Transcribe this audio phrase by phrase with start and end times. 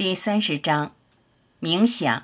[0.00, 0.92] 第三十章，
[1.60, 2.22] 冥想。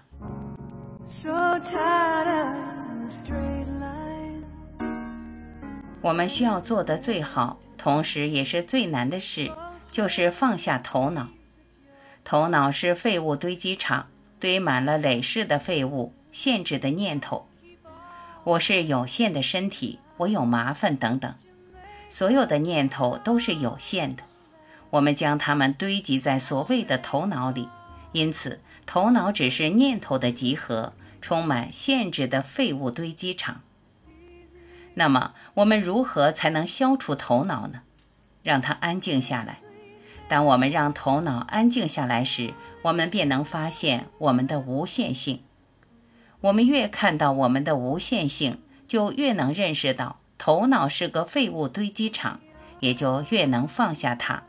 [6.00, 9.52] 我们需要做的最好，同时也是最难的事，
[9.90, 11.28] 就是放下头脑。
[12.24, 14.06] 头脑是废物堆积场，
[14.40, 17.46] 堆满了累世的废物、限制的念头。
[18.44, 21.34] 我是有限的身体，我有麻烦等等，
[22.08, 24.22] 所有的念头都是有限的。
[24.96, 27.68] 我们将它们堆积在所谓的头脑里，
[28.12, 33.60] 因此头脑只是念头的集合，充满限制的废物堆积场。
[34.94, 37.80] 那么，我们如何才能消除头脑呢？
[38.42, 39.58] 让它安静下来。
[40.28, 45.42] 当我们让头脑安静下来时，我们便能发现我们的无限性。
[46.40, 52.40] 我们越看到我们的无限性，就越能认识到头脑是个废物堆积场，
[52.80, 54.42] 也就越能放下它，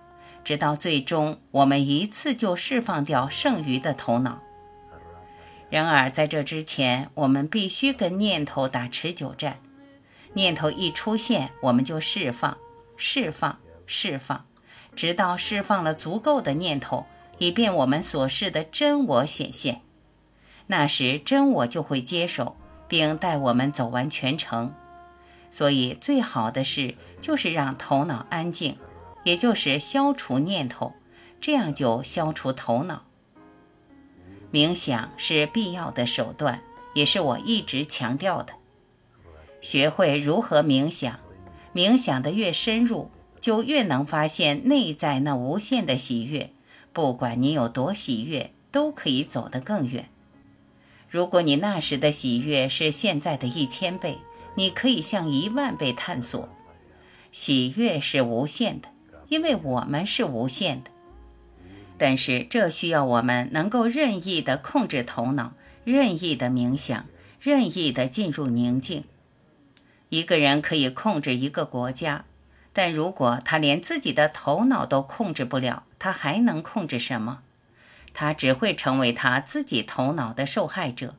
[0.48, 4.42] 直到最终我们一次就释放掉剩余的头脑。
[5.70, 9.59] 然而，在这之前，我们必须跟念头打持久战。
[10.36, 12.58] 念头一出现，我们就释放、
[12.95, 14.45] 释放、释放，
[14.95, 17.06] 直到释放了足够的念头，
[17.40, 19.81] 以便我们所示的真我显现。
[20.68, 22.56] 那时，真我就会接手，
[22.88, 24.73] 并带我们走完全程。
[25.52, 28.78] 所以，最好的事就是让头脑安静，
[29.28, 30.94] 也就是消除念头，
[31.42, 33.03] 这样就消除头脑。
[34.53, 36.61] 冥想是必要的手段，
[36.94, 38.53] 也是我一直强调的。
[39.59, 41.19] 学会如何冥想，
[41.73, 43.11] 冥想的越深入，
[43.42, 46.52] 就越能发现内在那无限的喜悦。
[46.94, 50.08] 不管你有多喜悦，都可以走得更远。
[51.09, 54.19] 如果你那时的喜悦是现在的一千倍，
[54.56, 56.47] 你可以向一万倍探索。
[57.34, 58.88] 喜悦是无限的，
[59.30, 60.92] 因为我们是无限的。
[61.97, 65.53] 但是这需要我们能够任意的控制头脑，
[65.84, 67.06] 任意的冥想，
[67.39, 69.03] 任意的进入宁静。
[70.09, 72.25] 一个人可以控制一个国家，
[72.72, 77.40] 但如果他连自己的头脑都控制不了，他还能控制什么？
[78.13, 81.16] 他只会成为他自己头脑的受害者。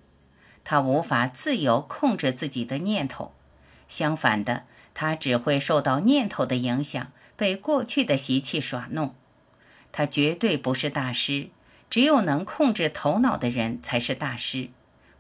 [0.65, 3.33] 他无法自由控制自己的念头，
[3.89, 9.15] 相反的，他只会受到念头的影响，被过去的习气耍弄。
[9.93, 11.49] 他绝对不是大师，
[11.89, 14.69] 只有能控制头脑的人才是大师。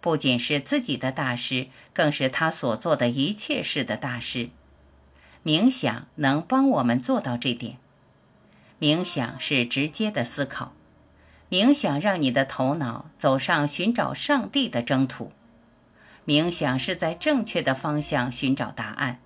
[0.00, 4.50] 不仅是自己的大师，更是他所做的一切事的大师。
[5.44, 7.78] 冥想能帮我们做到这点。
[8.80, 10.72] 冥想是直接的思考，
[11.50, 15.32] 冥想让你的头脑走上寻找上帝的征途。
[16.26, 19.20] 冥想是在正确的方向寻找答案。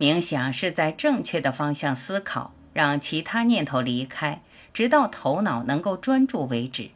[0.00, 4.40] 冥想是在正确的方向思考，让其他念头离开，
[4.72, 6.88] 直到头脑能够专注为止。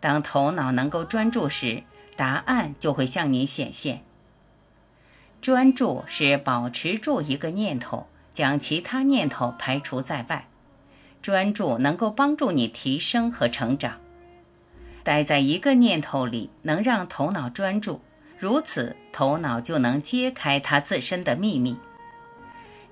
[0.00, 1.82] 当头脑能够专注时，
[2.16, 4.02] 答案就会向你显现。
[5.42, 10.48] 专注是保持住一个念头，将其他念头排除在外。
[11.20, 14.00] 专注能够帮助你提升和成长。
[15.04, 18.00] 待在一个念头里，能让头脑专注，
[18.38, 21.76] 如此头脑就能揭开它自身的秘密。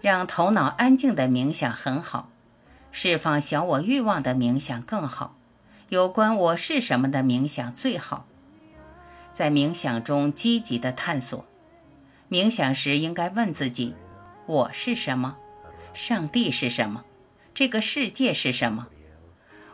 [0.00, 2.30] 让头脑安静的冥想很好，
[2.90, 5.36] 释放小我欲望的冥想更好，
[5.90, 8.26] 有关我是什么的冥想最好。
[9.34, 11.44] 在冥想中积极的探索。
[12.30, 13.94] 冥想时应该问自己：
[14.46, 15.36] 我是什么？
[15.92, 17.04] 上帝是什么？
[17.52, 18.86] 这个世界是什么？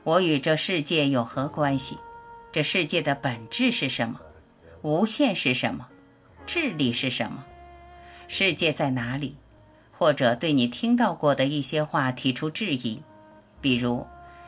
[0.03, 1.99] 我与这世界有何关系？
[2.51, 4.21] 这世界的本质是什么？
[4.83, 5.87] 无限是什么？
[6.47, 7.45] 智力是什么？
[8.27, 9.37] 世界在哪里？
[9.99, 13.03] 或者对你听到过的一些话提出质疑，
[13.61, 14.07] 比如：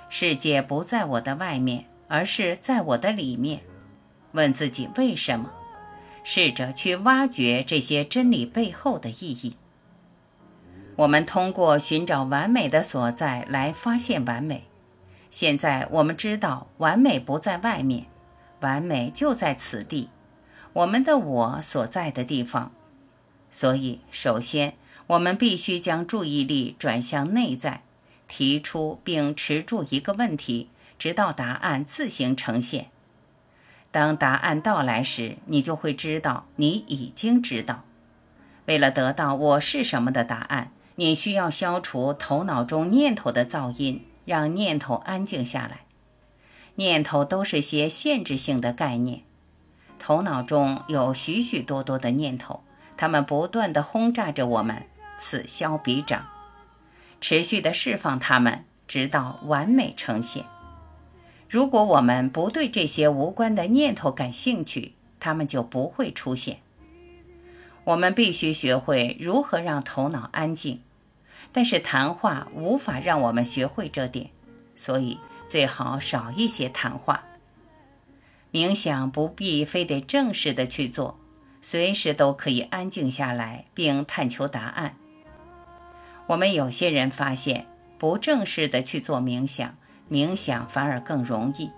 [0.08, 3.60] 世界不在我的外面，而是在我的里面。
[4.32, 5.50] 问自己为什么？
[6.22, 9.56] 试着去挖掘这些真理背后的意义。
[10.96, 14.64] 我们通过寻找完美的所在来发现完美。
[15.30, 18.06] 现在我们知道，完美不在外面，
[18.60, 20.10] 完美就在此地，
[20.74, 22.72] 我们的我所在的地方。
[23.50, 24.74] 所以，首先
[25.08, 27.82] 我们必须将注意力转向内在，
[28.28, 30.68] 提出并持住一个问题，
[30.98, 32.90] 直到答案自行呈现。
[33.90, 37.84] 当答案到来时，你就会知道你已经知道。
[38.66, 45.80] 为了得到我是什么的答案，你需要消除头脑中念头的噪音，让念头安静下来。
[46.74, 49.22] 念头都是些限制性的概念，
[49.98, 52.62] 头脑中有许许多多的念头，
[52.98, 54.82] 它们不断地轰炸着我们，
[55.18, 56.26] 此消彼长。
[57.20, 60.44] 持续的释放它们，直到完美呈现。
[61.48, 66.60] 如果我们不对这些无关的念头感兴趣，它们就不会出现。
[67.84, 70.82] 我们必须学会如何让头脑安静，
[71.52, 74.30] 但是谈话无法让我们学会这点，
[74.74, 75.18] 所以
[75.48, 77.24] 最好少一些谈话。
[78.52, 81.18] 冥想不必非得正式的去做，
[81.60, 84.96] 随时都可以安静下来并探求答案。
[86.28, 87.66] 我们有些人发现，
[87.96, 89.76] 不正式的去做冥想，
[90.10, 91.72] 冥想反而更容易，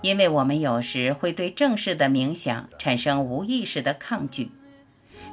[0.00, 4.52] 因为我们有时会对正式的冥想产生无意识的抗拒。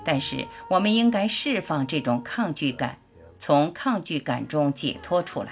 [0.03, 2.97] 但是，我们应该释放这种抗拒感，
[3.37, 5.51] 从抗拒感中解脱出来。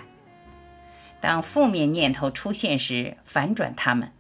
[1.22, 4.12] 当负面念头出现时，反转它们，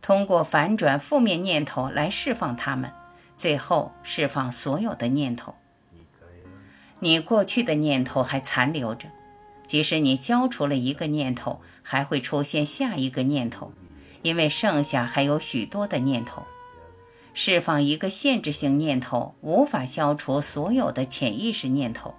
[0.00, 2.92] 通过反转负面念头来释放它们，
[3.36, 5.56] 最后释放所有的念头。
[7.00, 9.08] 你过去的念头还残留着，
[9.66, 13.72] 即使你消除了一个念头，还会出现下一个念头，
[14.22, 16.42] 因为剩下还有许多的念头。
[17.32, 22.14] 释放一个限制性念头，无法消除所有的潜意识念头。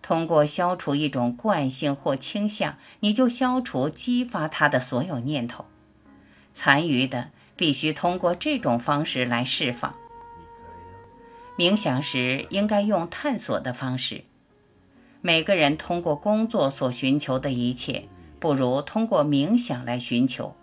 [0.00, 5.64] 通过消除一种惯性或倾向，你就消除激发它的所有念头。
[6.52, 9.94] 残余的必须通过这种方式来释放。
[11.58, 14.22] 冥想时应该用探索的方式。
[15.20, 18.04] 每个人通过工作所寻求的一切，
[18.38, 20.54] 不如通过冥想来寻求。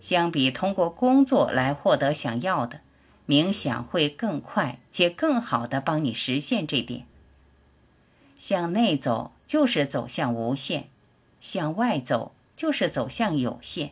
[0.00, 2.80] 相比通过工作来获得想要的，
[3.28, 7.04] 冥想会更快且更好地帮你实现这点。
[8.38, 10.88] 向内走就是走向无限，
[11.38, 13.90] 向外走就是走向有限。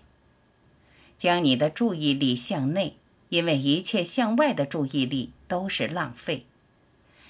[1.18, 2.96] 将你的注意力向内，
[3.28, 6.46] 因为一切向外的注意力都是浪费。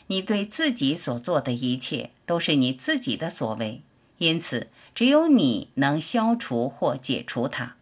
[0.07, 3.83] 你对自己所做的一切都是你自己的所为，
[4.19, 7.75] 因此只有你能消除或解除它。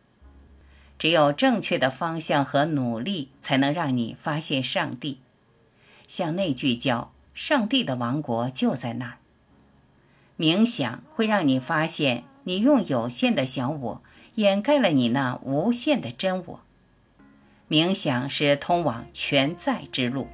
[0.99, 5.19] 只有正确的方向和努力，才能让你发现上帝。
[6.09, 9.19] 向内聚焦，上帝的王国就在那儿。
[10.39, 14.03] 冥想会让你发现，你用有限的小我
[14.37, 16.61] 掩盖了你那无限的真我。
[17.71, 20.29] 冥想是通往全在之路。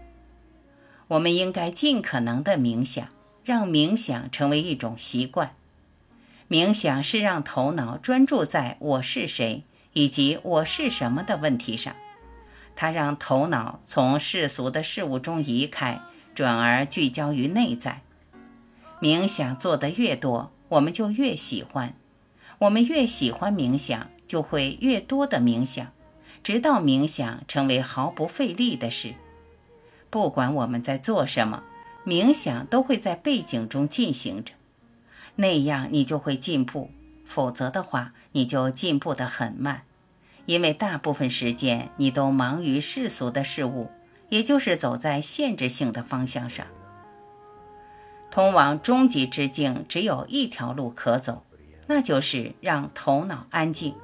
[1.06, 3.06] 我们应该尽可能的冥想，
[3.44, 5.54] 让冥想成为一种习惯。
[6.48, 9.62] 冥想是让头脑专注在我是谁。
[9.92, 11.96] 以及我是什么的问题上，
[12.74, 16.02] 它让头脑从世俗的事物中移开，
[16.34, 18.02] 转而聚焦于内在。
[19.00, 21.94] 冥想做得越多，我们就越喜欢；
[22.58, 25.90] 我们越喜欢冥想，就会越多的冥想，
[26.46, 29.16] 直到冥想成为毫不费力的事。
[30.10, 31.64] 不管我们在做什么，
[32.04, 34.52] 冥想都会在背景中进行着，
[35.34, 36.92] 那样你就会进步。
[37.24, 39.82] 否则的话，你就进步得很慢，
[40.44, 43.90] 因为大部分时间你都忙于世俗的事物，
[44.28, 46.64] 也就是走在限制性的方向上。
[48.30, 51.44] 通往终极之境只有一条路可走，
[51.88, 53.96] 那就是让头脑安静。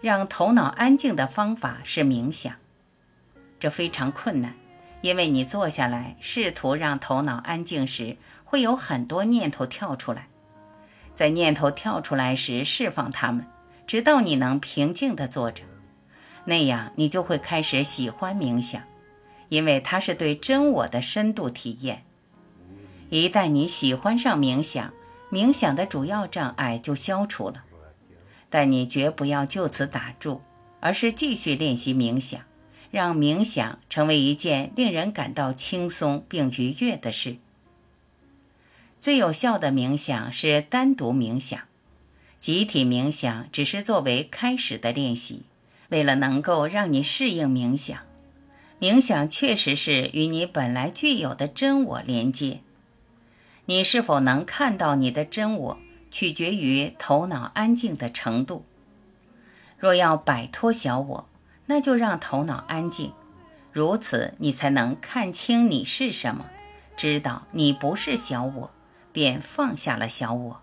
[0.00, 2.54] 让头脑安静的方法是冥想，
[3.58, 4.54] 这非常困难，
[5.02, 10.28] 因为你坐下来试图让头脑安静时，会有很多念头跳出来。
[11.14, 13.46] 在念头跳出来时，释放它们，
[13.86, 15.62] 直到你能平静地坐着。
[16.46, 18.82] 那样，你就会开始喜欢冥想，
[19.50, 22.04] 因为它是对真我的深度体验。
[23.10, 24.94] 一旦你喜欢上冥想，
[25.30, 27.64] 冥想的主要障碍就消除了。
[28.50, 30.42] 但你绝不要就此打住，
[30.80, 32.42] 而是继续练习冥想，
[32.90, 37.36] 让冥想成为一件令人感到轻松并愉悦的事。
[39.00, 41.60] 最有效的冥想是单独冥想，
[42.38, 45.44] 集体冥想只是作为开始的练习。
[45.88, 47.98] 为了能够让你适应冥想，
[48.78, 52.60] 冥想确实是与你本来具有的真我连接。
[53.64, 55.78] 你是否能看到你的真我，
[56.10, 58.64] 取决于头脑安静的程度。
[59.78, 61.28] 若要摆脱小我，
[61.66, 63.12] 那就让头脑安静，
[63.72, 66.46] 如此你才能看清你是什么，
[66.96, 68.70] 知道你不是小我。
[69.12, 70.60] 便放下了小我。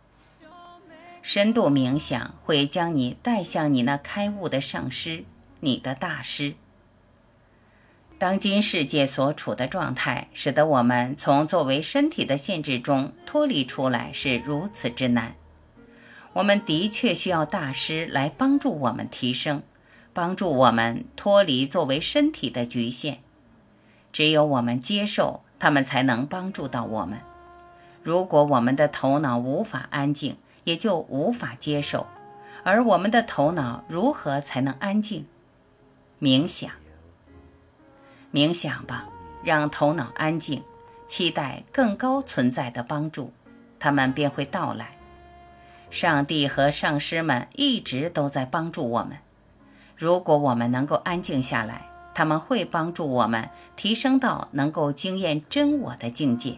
[1.22, 5.26] 深度冥想会将你带向你那开悟的上师，
[5.60, 6.54] 你的大师。
[8.18, 15.36] 当今世界所处的状态，使得我们从作为身体的限制中脱离出来是如此之难。
[16.38, 19.64] 我们的确需要大师来帮助我们提升，
[20.14, 23.24] 帮助我们脱离作为身体的局限。
[24.14, 27.18] 只有我们接受他们，才能帮助到我们。
[28.04, 32.06] 如果我们的头脑无法安静，也就无法接受，
[32.64, 35.26] 而我们的头脑如何才能安静？
[36.22, 36.70] 冥想，
[38.32, 39.10] 冥想吧，
[39.44, 40.62] 让头脑安静，
[41.08, 43.34] 期待更高存在的帮助，
[43.80, 44.97] 他们便会到来。
[45.90, 49.18] 上帝和上师们一直都在帮助我们。
[49.96, 56.58] 如果我们能够安静下来，他们会帮助我们提升到能够经验真我的境界。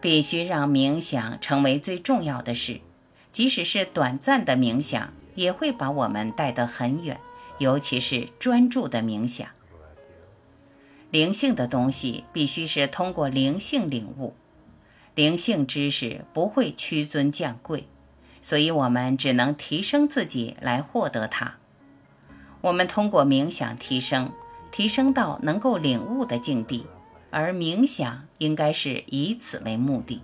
[0.00, 2.80] 必须让冥想成为最重要的事，
[3.32, 7.18] 即使是短暂的冥想，也会把我们带得很远。
[7.58, 9.46] 尤其是专注的冥想。
[11.10, 14.34] 灵性的东西必须是通过灵性领悟，
[15.14, 17.86] 灵性知识不会屈尊降贵，
[18.40, 21.56] 所以我们只能提升自己来获得它。
[22.60, 24.32] 我们通过冥想提升，
[24.70, 26.86] 提升到能够领悟的境地，
[27.30, 30.22] 而冥想应该是以此为目的。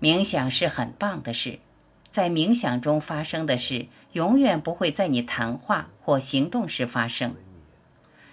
[0.00, 1.58] 冥想是很棒的事。
[2.10, 7.34] 在冥想中发生的事，永远不会在你谈话或行动时发生。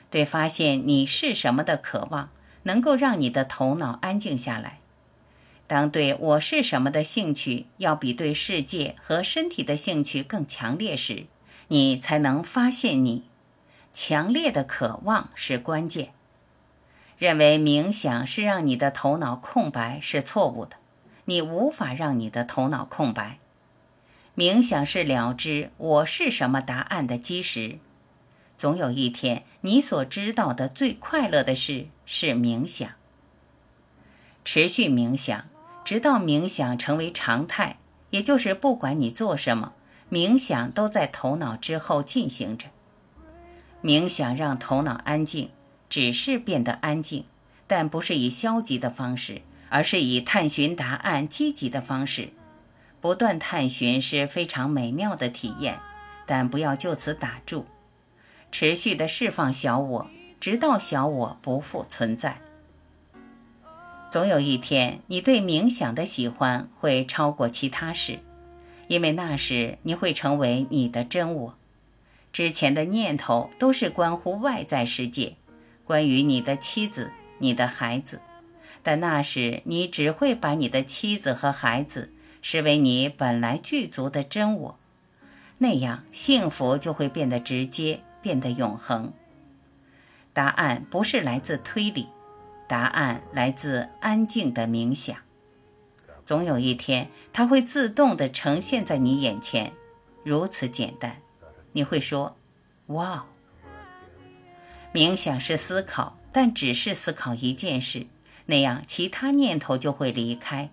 [0.09, 2.29] 对发现你是什么的渴望，
[2.63, 4.79] 能够让你的头脑安静下来。
[5.67, 11.25] 当对我是什么的兴趣要比对世界和身体的兴趣更强烈时，
[11.69, 13.24] 你才能发现你
[13.91, 16.12] 强烈的渴望是关键。
[17.17, 20.75] 认为冥想是让你的头脑空白是错误的，
[21.25, 23.39] 你无法让你的头脑空白。
[24.36, 27.79] 冥想是了知我是什么答案的基石。
[28.57, 32.89] 总有一天，你所知道的最快乐的事是冥想。
[34.43, 35.48] 持续冥想，
[35.85, 37.77] 直到冥想成为常态，
[38.09, 39.73] 也就是不管你做什么，
[40.11, 42.65] 冥想都在头脑之后进行着。
[43.83, 45.51] 冥想让头脑安静，
[45.87, 47.25] 只是变得安静，
[47.67, 52.29] 但不是以消极的方式，而是以探寻答案积极的方式。
[52.99, 55.79] 不断探寻是非常美妙的体验，
[56.25, 57.67] 但不要就此打住，
[58.51, 62.41] 持续的释放小我，直到小我不复存在。
[64.15, 68.19] 总有一天，你对冥想的喜欢会超过其他事，
[68.88, 71.57] 因为那时你会成为你的真我。
[72.31, 75.36] 之前的念头都是关乎外在世界，
[75.84, 78.22] 关于你的妻子、你的孩子，
[78.81, 82.13] 但那时你只会把你的妻子和孩子。
[82.41, 84.79] 视为你本来具足的真我，
[85.57, 89.12] 那样幸福就会变得直接，变得永恒。
[90.31, 92.07] 答案不是来自推理，
[92.67, 95.15] 答案来自安静的冥想。
[96.25, 99.72] 总有一天，它会自动地呈现在你眼前，
[100.24, 101.17] 如此简单。
[101.72, 102.36] 你会说
[102.88, 103.25] ：“哇！”
[104.91, 108.07] 冥想是思考，但只是思考一件事，
[108.45, 110.69] 那样其他念头就会离开。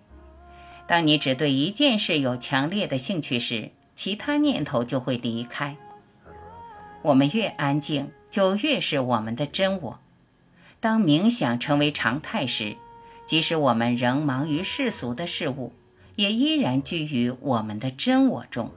[0.87, 5.77] 当你只对一件事有强烈的兴趣时，其他念头就会离开。
[7.01, 9.99] 我们越安静，就越是我们的真我。
[10.83, 12.75] 当冥想成为常态时，
[13.25, 15.71] 即使我们仍忙于世俗的事物，
[16.17, 18.69] 也依然居于我们的真我中。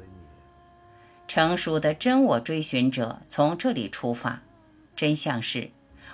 [1.27, 4.43] 成熟的真我追寻者从这里出发，
[4.95, 5.71] 真相是：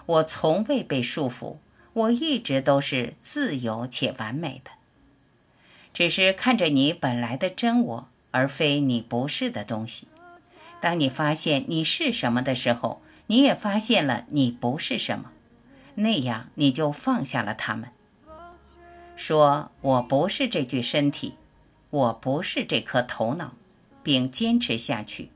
[0.06, 1.58] 我从未被束缚，
[1.92, 4.70] 我一直都是自由且完美的。
[5.92, 10.08] 只是看着你本来的真我，而非你不是的东西。
[10.80, 15.31] 当你发现你是什么的时候，你也发现了你不是什么，
[15.94, 17.90] 那样你就放下了他们。
[19.16, 21.34] 说我不是这具身体，
[21.90, 23.54] 我不是这颗头脑，
[24.02, 25.30] 并坚持下去。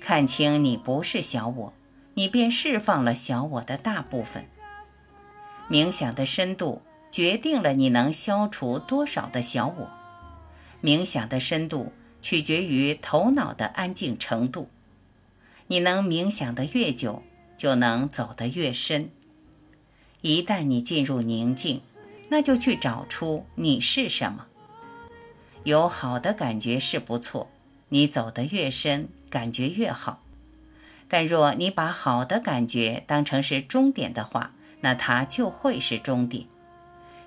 [0.00, 1.72] 看清你不是小我，
[2.14, 4.46] 你便释放了小我的大部分。
[5.68, 6.82] 冥想的深度。
[7.14, 9.88] 决定了你能消除多少的小我。
[10.82, 14.68] 冥想的深度取决于头脑的安静程度。
[15.68, 17.22] 你能冥想的越久，
[17.56, 19.10] 就能走得越深。
[20.24, 21.82] 一旦你进入宁静，
[22.30, 24.46] 那就去找出你是什么。
[25.64, 27.50] 有好的感觉是不错，
[27.90, 30.22] 你走得越深，感觉越好。
[31.08, 36.46] 但若你把好的感觉当成是终点的话，那它就会是终点。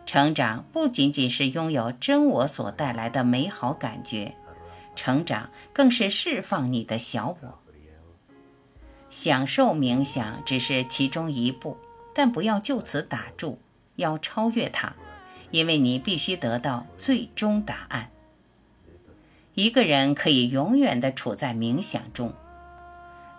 [0.08, 4.34] 成长不仅仅是拥有真我所带来的美好感觉，
[4.96, 7.60] 成长更是释放你的小我。
[9.12, 11.78] 享受冥想只是其中一步，
[12.18, 13.60] 但不要就此打住，
[13.98, 14.96] 要超越它，
[15.52, 18.10] 因为你必须得到最终答案。
[19.54, 22.34] 一个人可以永远地处在冥想中，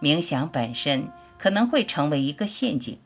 [0.00, 1.08] 冥想本身
[1.38, 2.96] 可能会成为一个陷阱，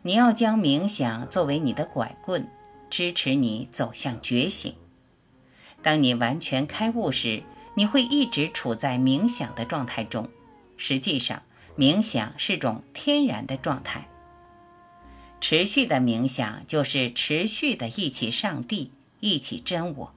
[0.00, 2.48] 你要将冥想作为你的拐棍。
[2.88, 4.72] 支持你走向觉醒。
[5.82, 7.42] 当你完全开悟时，
[7.74, 10.30] 你会一直处在冥想的状态中。
[10.78, 11.42] 实际上，
[11.76, 14.08] 冥想是种天然的状态。
[15.46, 20.14] 持续的冥想就是持续的一起上帝，一起真我。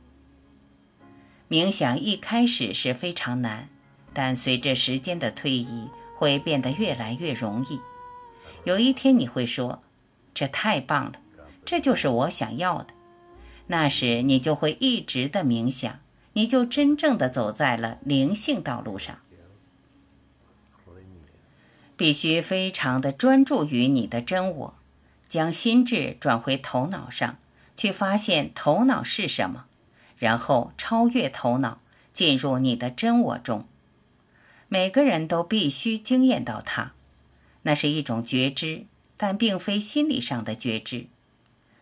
[1.50, 3.68] 冥想一开始是非常难，
[4.14, 7.82] 但随着时间的推移，会变得越来越容易。
[8.64, 9.84] 有一天你会说
[10.34, 11.20] ：“这太棒了，
[11.66, 12.94] 这就是我想要的。”
[13.68, 16.00] 那时你就会一直的冥想，
[16.32, 19.20] 你就真正的走在了灵性道路上。
[21.98, 24.76] 必须非常的专注于你的真我，
[25.28, 27.38] 将心智转回头脑上，
[27.76, 29.66] 去发现头脑是什么，
[30.18, 31.80] 然后超越头脑，
[32.14, 33.68] 进入你的真我中。
[34.70, 36.94] 每个人都必须经验到它，
[37.64, 41.08] 那是一种觉知，但并非心理上的觉知。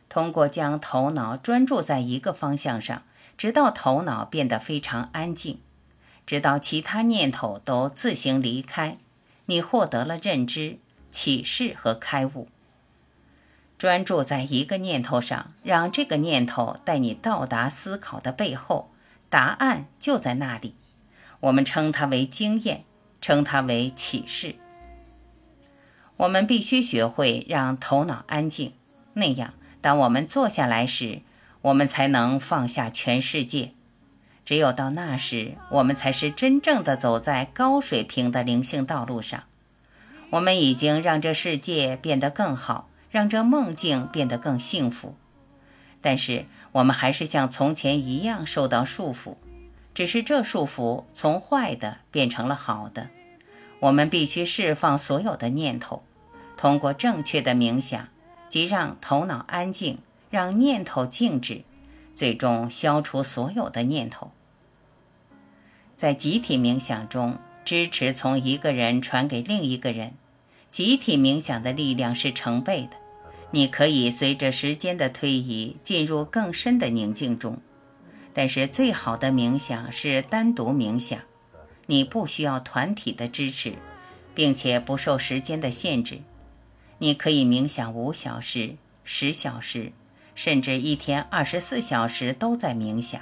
[0.07, 3.03] 通过将头脑专注在一个方向上，
[3.37, 5.59] 直到头脑变得非常安静，
[6.25, 8.97] 直到其他念头都自行离开。
[9.47, 10.77] 你获得了认知、
[11.11, 12.47] 启示和开悟。
[13.77, 18.91] 专注在一个念头上，让这个念头带你到达思考的背后，
[19.29, 20.75] 答案就在那里。
[21.41, 22.86] 我们称它为经验，
[23.20, 24.55] 称它为启示。
[26.17, 28.72] 我们必须学会让头脑安静，
[29.13, 31.22] 那样，当我们坐下来时，
[31.62, 33.72] 我们才能放下全世界。
[34.46, 39.44] 只有到那时，我们才是真正的走在高水平的灵性道路上。
[40.29, 45.15] 我们已经让这世界变得更好，让这梦境变得更幸福。
[46.01, 49.38] 但是，我们还是像从前一样受到束缚，
[49.93, 53.07] 只是这束缚从坏的变成了好的。
[53.79, 56.03] 我们必须释放所有的念头，
[56.57, 58.10] 通过正确的冥想，
[58.50, 61.62] 即让头脑安静，让念头静止。
[62.13, 64.31] 最终消除所有的念头。
[65.95, 70.15] 在集体冥想中，支持从一个人传给另一个人。
[70.69, 72.98] 集体冥想的力量是成倍的。
[73.55, 77.57] 你可以随着时间的推移进入更深的宁静中，
[78.33, 81.18] 但是最好的冥想是单独冥想。
[81.85, 83.75] 你不需要团体的支持，
[84.33, 86.20] 并且不受时间的限制。
[86.98, 89.94] 你可以冥想五小时、十小时。
[90.35, 93.22] 甚至一天二十四小时都在冥想，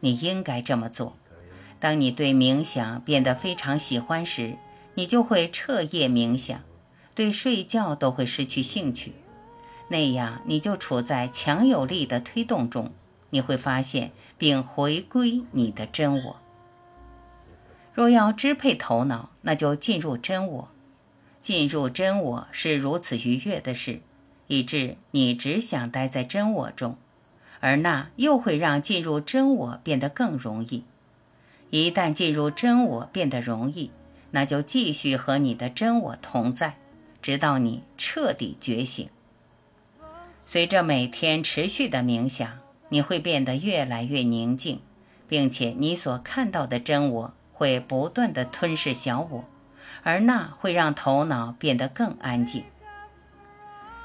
[0.00, 1.16] 你应该这么做。
[1.80, 4.58] 当你对冥想变得非常喜欢时，
[4.96, 6.60] 你就会彻夜冥想，
[7.14, 9.14] 对睡觉都会失去兴趣。
[9.88, 12.90] 那样你就处在强有力的推动中，
[13.30, 16.36] 你会发现并回归你的真我。
[17.94, 20.68] 若要支配头脑，那就进入真我。
[21.40, 24.00] 进入真我是如此愉悦的事。
[24.48, 26.96] 以致你只想待在真我中，
[27.58, 30.84] 而那又会让进入真我变得更容易。
[31.70, 33.90] 一旦进入真我变得容易，
[34.30, 36.76] 那就继续和你的真我同在，
[37.20, 39.08] 直到你彻底觉醒。
[40.48, 44.80] 随着每天持续的冥想，你会变得越来越宁静，
[45.28, 49.44] 并且你所看到的真我会不断的吞噬小我，
[50.04, 52.62] 而那会让头脑变得更安静。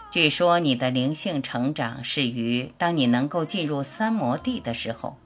[0.10, 5.18] 据说你的灵性成长是于当你能够进入三摩地的时候。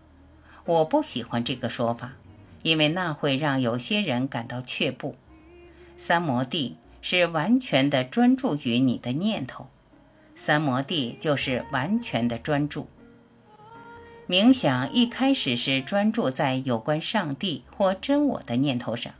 [0.65, 2.13] 我不喜欢这个说法，
[2.63, 5.15] 因为那会让有些人感到却步。
[5.95, 9.67] 三摩地是完全的专注于你的念头，
[10.35, 12.87] 三摩地就是完全的专注。
[14.27, 19.13] 冥想一开始是专注在有关上帝或真我的念头上，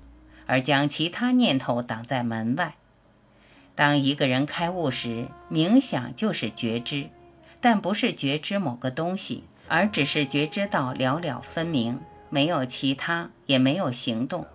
[0.46, 2.76] 而将其他念头挡在门外。
[3.76, 7.10] 当一个人开悟时，冥想就是觉知，
[7.62, 12.00] 但不是觉知某个东西，而只是觉知到了了分明，
[12.30, 14.48] 没有其他，也没有行动，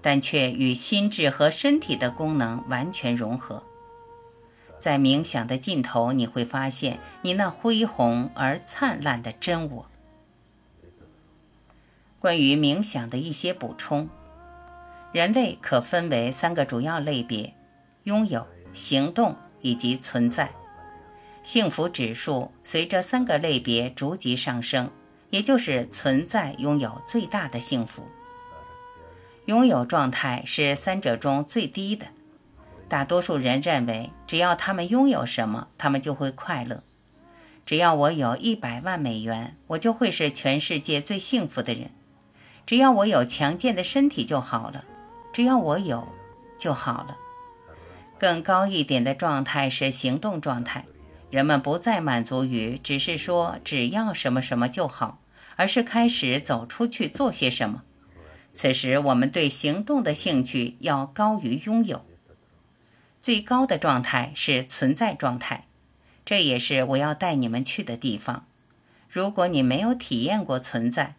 [0.00, 3.64] 但却与心智和身体的功能完全融合。
[4.80, 9.86] 在冥想的尽头，你会发现你那恢宏而灿烂的真我。
[12.18, 14.08] 关于冥想的一些补充：
[15.12, 17.54] 人类可分为三个主要类别：
[18.04, 18.46] 拥有。
[18.74, 20.52] 行动以及存在，
[21.42, 24.90] 幸福指数随着三个类别逐级上升，
[25.30, 28.06] 也就是存在拥有最大的幸福。
[29.46, 32.06] 拥有状态是三者中最低的，
[32.88, 36.82] 大多数人认为只要他们拥有什么，他们就会快乐。
[37.66, 41.90] 只要我有一百万美元，我就会是全世界最幸福的人。
[42.64, 44.84] 只要我有强健的身体就好了，
[45.32, 46.08] 只要我有
[46.58, 47.16] 就好了。
[48.18, 50.86] 更高一点的状态是行动状态，
[51.30, 55.20] 人们不再满足于只是说只要什么什么就好，
[55.56, 57.82] 而是开始走出去做些什么。
[58.54, 62.04] 此时我们对行动的兴趣要高于拥有。
[63.20, 65.66] 最高的状态是存在状态，
[66.24, 68.46] 这也是我要带你们去的地方。
[69.10, 71.14] 如果你没有体验过存在，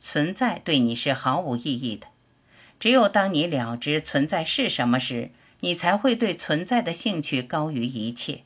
[0.00, 2.08] 存在对你是毫无意义的。
[2.80, 8.42] 只有当你了知存在是什么时，你才会对存在的兴趣高于一切。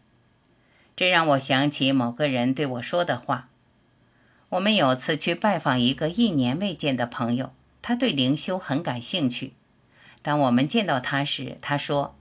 [0.95, 3.49] 这让我想起某个人对我说的话。
[4.51, 9.53] 我们有次去拜访一个一年未见的朋友，他对灵修很感兴趣。
[10.23, 12.17] 当我们见到他时，他说：“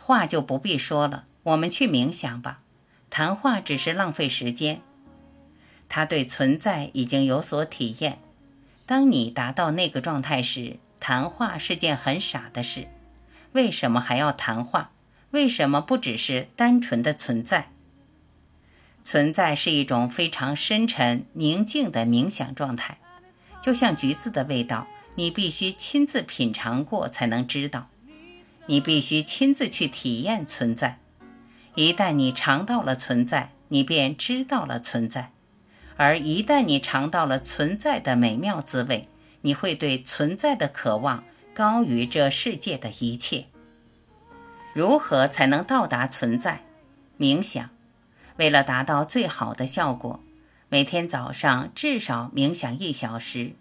[0.00, 2.60] 话就不必说了，我们去冥想吧。
[3.10, 4.80] 谈话只是浪费时间。”
[5.90, 8.20] 他对存在已经有所体验。
[8.86, 12.88] 当你达到那个状态时，谈话是件很傻的事。
[13.52, 14.92] 为什么还要谈话？
[15.30, 17.70] 为什么不只是单纯的存在？
[19.04, 22.98] 存在是一种非常深沉、宁静的冥想状态，
[23.62, 27.88] 就像橘子的味道，你必须亲自品尝过才能知道。
[28.68, 30.98] 你必须亲自去体验存在。
[31.74, 35.32] 一旦你尝到了存在，你便知道了存在。
[35.96, 39.08] 而一旦你尝到了存在的美妙滋味，
[39.40, 43.46] 你会对存在的渴望高于这世界的一切。
[44.74, 46.60] 如何才能到达存在？
[47.18, 47.68] 冥想。
[48.36, 50.20] 为了达到最好的效果，
[50.68, 53.52] 每天早上至少冥想一小时，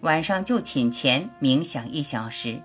[0.00, 2.62] 晚上就寝前冥想一小时。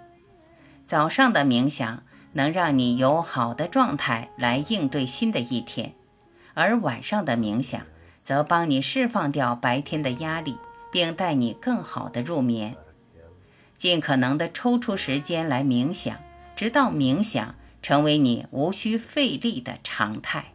[0.91, 5.93] 早上的冥想能让你有好的状态来应对新的一天，
[6.54, 7.84] 而晚上的冥想
[8.23, 10.58] 则帮你释放掉白天的压力，
[10.91, 12.75] 并带你更好的入眠。
[13.77, 16.17] 尽可能的抽出时间来冥想，
[16.58, 20.47] 直到冥想成为你无需费力的常态。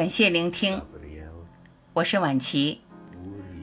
[0.00, 0.80] 感谢聆听，
[1.92, 2.80] 我是婉琪，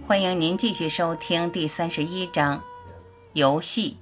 [0.06, 2.62] 欢迎您继续收听第三十一章
[3.34, 3.98] 游戏。